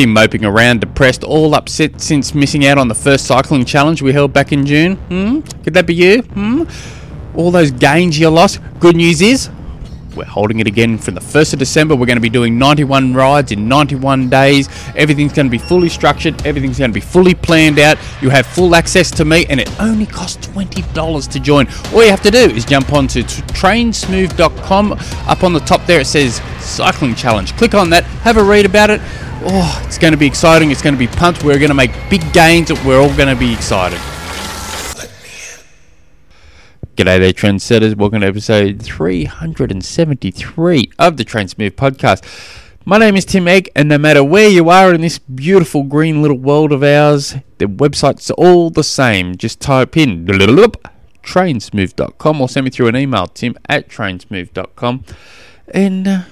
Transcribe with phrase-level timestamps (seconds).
[0.00, 4.14] been moping around, depressed, all upset since missing out on the first cycling challenge we
[4.14, 4.96] held back in June.
[4.96, 5.40] Hmm?
[5.62, 6.22] Could that be you?
[6.22, 6.62] Hmm?
[7.36, 8.60] All those gains you lost.
[8.78, 9.50] Good news is,
[10.16, 11.94] we're holding it again from the 1st of December.
[11.94, 14.70] We're going to be doing 91 rides in 91 days.
[14.96, 17.98] Everything's going to be fully structured, everything's going to be fully planned out.
[18.22, 21.68] You have full access to me, and it only costs $20 to join.
[21.92, 24.92] All you have to do is jump onto trainsmooth.com.
[24.92, 27.54] Up on the top there, it says Cycling Challenge.
[27.58, 29.02] Click on that, have a read about it.
[29.42, 30.70] Oh, it's going to be exciting.
[30.70, 31.42] It's going to be pumped.
[31.42, 32.70] We're going to make big gains.
[32.84, 33.98] We're all going to be excited.
[36.94, 37.96] G'day there, trendsetters.
[37.96, 42.22] Welcome to episode 373 of the Trainsmooth podcast.
[42.84, 46.20] My name is Tim Egg, and no matter where you are in this beautiful green
[46.20, 49.36] little world of ours, the website's all the same.
[49.36, 55.04] Just type in trainsmooth.com or send me through an email, tim at trainsmooth.com.
[55.68, 56.24] And uh,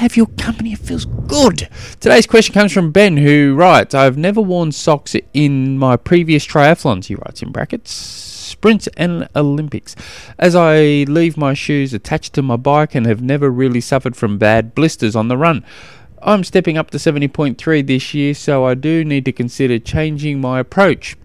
[0.00, 0.72] have your company.
[0.72, 1.68] It feels good.
[2.00, 7.06] Today's question comes from Ben, who writes I've never worn socks in my previous triathlons,
[7.06, 9.94] he writes in brackets sprints and Olympics,
[10.38, 14.38] as I leave my shoes attached to my bike and have never really suffered from
[14.38, 15.64] bad blisters on the run.
[16.22, 20.58] I'm stepping up to 70.3 this year, so I do need to consider changing my
[20.60, 21.16] approach.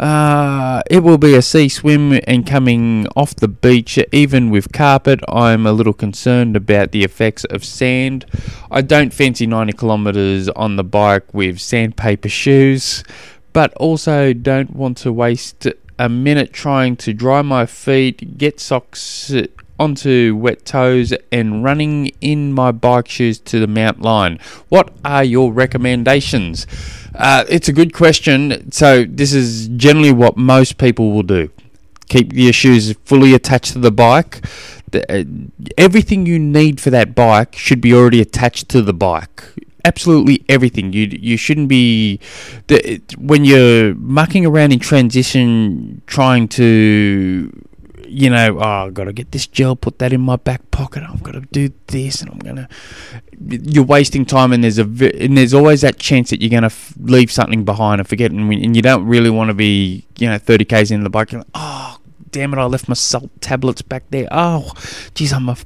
[0.00, 5.20] Uh, it will be a sea swim and coming off the beach, even with carpet,
[5.28, 8.24] I'm a little concerned about the effects of sand.
[8.70, 13.04] I don't fancy 90 kilometres on the bike with sandpaper shoes
[13.52, 15.66] but also don't want to waste
[15.98, 19.32] a minute trying to dry my feet, get socks
[19.80, 24.38] onto wet toes, and running in my bike shoes to the Mount Line.
[24.68, 26.66] What are your recommendations?
[27.14, 28.70] Uh, it's a good question.
[28.70, 31.50] So, this is generally what most people will do
[32.10, 34.44] keep your shoes fully attached to the bike.
[34.92, 35.22] Uh,
[35.78, 39.44] everything you need for that bike should be already attached to the bike
[39.84, 40.92] absolutely everything.
[40.92, 42.20] You you shouldn't be
[42.66, 47.50] the, when you're mucking around in transition, trying to
[48.10, 51.02] you know, oh, I've got to get this gel, put that in my back pocket.
[51.02, 52.68] I've got to do this, and I'm gonna.
[53.38, 56.94] You're wasting time, and there's a and there's always that chance that you're gonna f-
[57.00, 60.38] leave something behind and forget, and, and you don't really want to be, you know,
[60.38, 61.32] 30 k's in the bike.
[61.32, 61.98] You're like, oh,
[62.30, 64.28] damn it, I left my salt tablets back there.
[64.30, 64.72] Oh,
[65.14, 65.56] geez, I'm a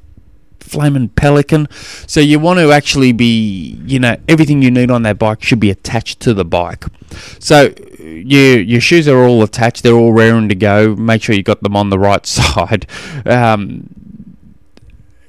[0.65, 1.67] flaming pelican.
[2.07, 5.59] So you want to actually be, you know, everything you need on that bike should
[5.59, 6.85] be attached to the bike.
[7.39, 10.95] So your your shoes are all attached; they're all raring to go.
[10.95, 12.87] Make sure you got them on the right side.
[13.25, 13.89] Um,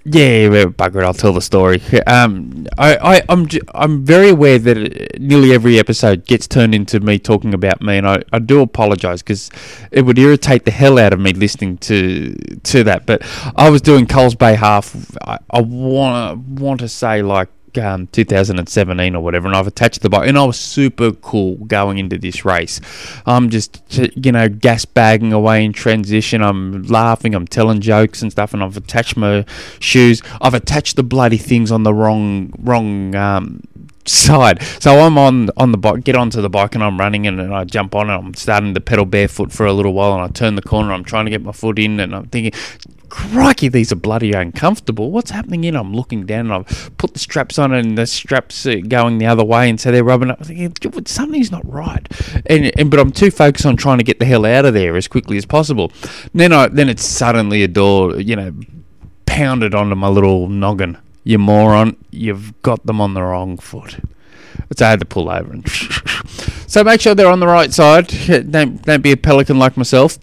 [0.09, 1.05] yeah, bugger it.
[1.05, 1.83] I'll tell the story.
[2.06, 7.00] Um, I, I, I'm, I'm very aware that it, nearly every episode gets turned into
[7.00, 9.50] me talking about me, and I, I do apologise because
[9.91, 13.06] it would irritate the hell out of me listening to to that.
[13.06, 13.22] But
[13.56, 14.94] I was doing Coles Bay half.
[15.22, 20.09] I, I want want to say like um, 2017 or whatever, and I've attached the
[20.09, 22.81] bike, and I was super cool going into this race.
[23.26, 23.82] I'm just,
[24.16, 26.42] you know, gas bagging away in transition.
[26.42, 29.44] I'm laughing, I'm telling jokes and stuff, and I've attached my
[29.81, 30.22] shoes.
[30.41, 33.14] I've attached the bloody things on the wrong, wrong.
[33.14, 33.60] Um,
[34.09, 34.62] side.
[34.81, 37.55] So I'm on on the bike, get onto the bike, and I'm running, and, and,
[37.55, 40.28] I jump on, and I'm starting to pedal barefoot for a little while, and I
[40.28, 42.53] turn the corner, I'm trying to get my foot in, and I'm thinking,
[43.09, 45.11] crikey, these are bloody uncomfortable.
[45.11, 45.77] What's happening here?
[45.77, 49.27] I'm looking down and I've put the straps on and the straps are going the
[49.27, 50.41] other way and so they're rubbing up.
[50.41, 52.06] I'm thinking, something's not right.
[52.47, 54.97] And, and But I'm too focused on trying to get the hell out of there
[54.97, 55.93] as quickly as possible.
[56.03, 58.53] And then, I, then it's suddenly a door, you know,
[59.25, 60.99] pounded onto my little noggin.
[61.26, 63.98] You moron, you've got them on the wrong foot.
[64.76, 65.53] So I had to pull over.
[65.53, 65.69] And
[66.69, 68.06] so make sure they're on the right side.
[68.48, 70.20] Don't, don't be a pelican like myself.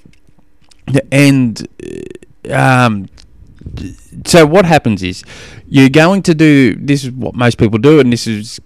[1.12, 1.68] And
[2.50, 3.10] um,
[4.26, 5.26] so what happens is
[5.68, 8.62] you're going to do this is what most people do and this is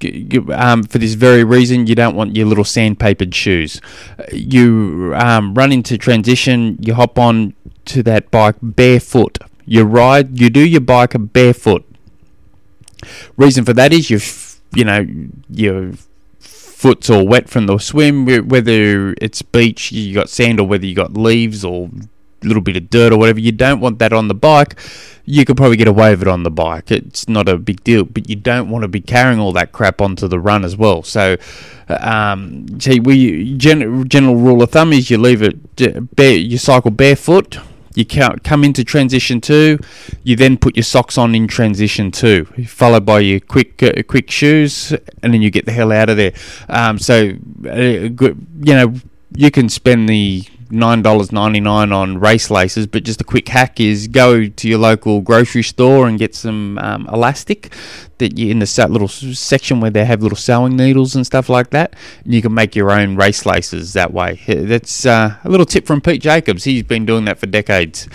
[0.54, 3.80] um, for this very reason you don't want your little sandpapered shoes
[4.34, 7.54] you um, run into transition you hop on
[7.86, 11.86] to that bike barefoot you ride you do your bike barefoot
[13.38, 14.20] reason for that is you
[14.74, 15.06] you know
[15.50, 15.94] your
[16.40, 20.94] foot's all wet from the swim whether it's beach you got sand or whether you
[20.94, 21.90] got leaves or
[22.44, 23.40] little bit of dirt or whatever.
[23.40, 24.80] You don't want that on the bike.
[25.26, 26.92] You could probably get away with it on the bike.
[26.92, 30.02] It's not a big deal, but you don't want to be carrying all that crap
[30.02, 31.04] onto the run as well.
[31.04, 31.38] So,
[31.90, 36.92] um, see, we gen- general rule of thumb is you leave it bare, you cycle
[36.92, 37.60] barefoot.
[37.98, 39.80] You come into transition two,
[40.24, 44.30] you then put your socks on in transition two, followed by your quick uh, quick
[44.30, 46.34] shoes, and then you get the hell out of there.
[46.70, 47.32] Um, so,
[47.66, 48.94] uh, you know,
[49.36, 53.48] you can spend the nine dollars ninety nine on race laces, but just a quick
[53.48, 57.72] hack is go to your local grocery store and get some um, elastic
[58.18, 61.70] that you in the little section where they have little sewing needles and stuff like
[61.70, 61.96] that.
[62.26, 64.42] You can make your own race laces that way.
[64.48, 66.64] That's uh, a little tip from Pete Jacobs.
[66.64, 68.08] He's been doing that for decades,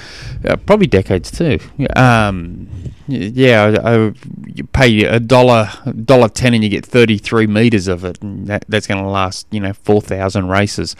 [0.44, 1.58] uh, probably decades too.
[1.94, 2.68] Um,
[3.08, 4.12] yeah, I, I,
[4.54, 5.70] you pay a dollar,
[6.04, 9.08] dollar ten, and you get thirty three meters of it, and that, that's going to
[9.08, 10.96] last you know four thousand races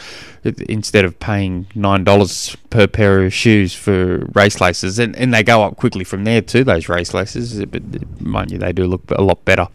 [0.69, 5.43] instead of paying nine dollars per pair of shoes for race laces, and, and they
[5.43, 6.65] go up quickly from there too.
[6.65, 7.83] Those race laces, but
[8.21, 9.69] mind you, they do look a lot better.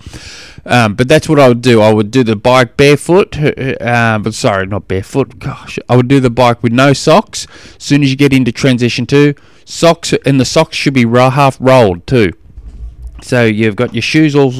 [0.65, 1.81] Um, but that's what I would do.
[1.81, 5.39] I would do the bike barefoot, uh, but sorry, not barefoot.
[5.39, 7.47] Gosh, I would do the bike with no socks.
[7.77, 9.35] As soon as you get into transition two,
[9.65, 12.33] socks, and the socks should be half rolled too.
[13.21, 14.51] So you've got your shoes all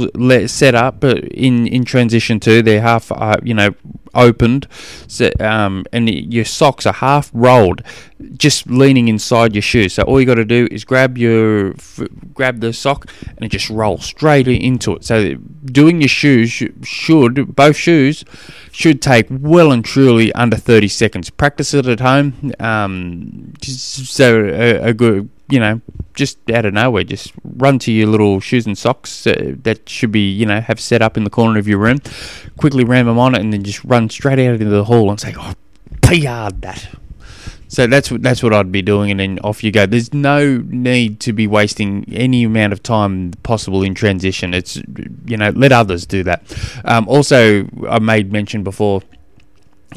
[0.48, 2.62] set up in in transition two.
[2.62, 3.75] They're half, uh, you know,
[4.18, 4.68] opened,
[5.07, 7.83] so, um, and your socks are half rolled,
[8.36, 9.88] just leaning inside your shoe.
[9.89, 11.75] So all you got to do is grab your
[12.33, 15.06] grab the sock and just roll straight into it.
[15.06, 16.50] So doing your shoes
[16.83, 18.25] should both shoes
[18.71, 21.30] should take well and truly under 30 seconds.
[21.30, 22.54] Practice it at home.
[22.59, 25.82] Um, so a, a good you know,
[26.14, 30.12] just out of nowhere, just run to your little shoes and socks uh, that should
[30.12, 32.00] be, you know, have set up in the corner of your room.
[32.58, 35.20] Quickly ram them on it, and then just run straight out into the hall and
[35.20, 35.54] say, "Oh,
[36.12, 36.88] yard that."
[37.70, 39.86] So that's what that's what I'd be doing, and then off you go.
[39.86, 44.54] There's no need to be wasting any amount of time possible in transition.
[44.54, 44.78] It's
[45.26, 46.44] you know let others do that.
[46.86, 49.02] Um, also, I made mention before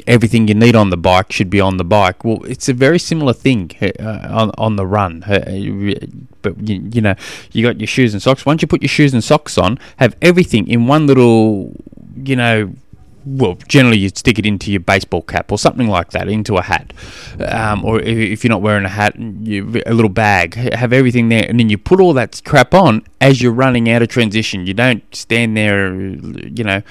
[0.07, 2.25] everything you need on the bike should be on the bike.
[2.25, 5.23] Well, it's a very similar thing uh, on on the run.
[5.25, 5.97] Uh,
[6.43, 7.15] but you, you, know,
[7.53, 8.47] you got your shoes and socks.
[8.47, 11.75] Once you put your shoes and socks on, have everything in one little,
[12.17, 12.73] you know.
[13.27, 16.63] Well, generally you'd stick it into your baseball cap or something like that, into a
[16.63, 16.95] hat,
[17.39, 20.55] um, or if you're not wearing a hat, you, a little bag.
[20.55, 24.01] Have everything there, and then you put all that crap on as you're running out
[24.01, 24.67] of transition.
[24.67, 26.83] You don't stand there, you know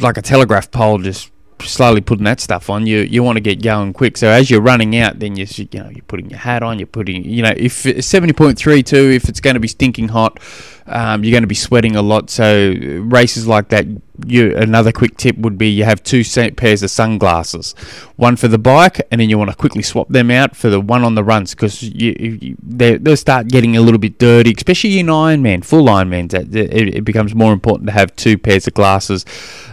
[0.00, 1.30] like a telegraph pole just
[1.60, 2.86] slowly putting that stuff on.
[2.86, 4.16] You you want to get going quick.
[4.16, 6.78] So as you're running out, then you you know you're putting your hat on.
[6.78, 10.08] You're putting you know if seventy point three two if it's going to be stinking
[10.08, 10.38] hot,
[10.86, 12.30] um, you're going to be sweating a lot.
[12.30, 13.86] So races like that,
[14.26, 17.72] you another quick tip would be you have two pairs of sunglasses,
[18.16, 20.80] one for the bike, and then you want to quickly swap them out for the
[20.80, 24.52] one on the runs because you, you they they'll start getting a little bit dirty,
[24.56, 26.34] especially in Ironman, full Ironmans.
[26.34, 29.24] It, it becomes more important to have two pairs of glasses,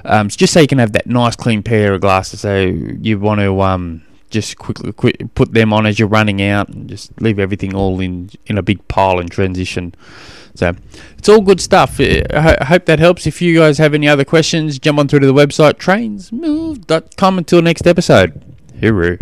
[0.06, 2.42] um, just so you can have that nice clean pair of glasses.
[2.42, 6.70] So you want to um just quickly quick, put them on as you're running out
[6.70, 9.94] and just leave everything all in in a big pile in transition.
[10.56, 10.74] So
[11.18, 12.00] it's all good stuff.
[12.00, 13.26] I hope that helps.
[13.28, 17.62] If you guys have any other questions, jump on through to the website trainsmooth.com until
[17.62, 18.42] next episode.
[18.80, 19.20] Hooroo.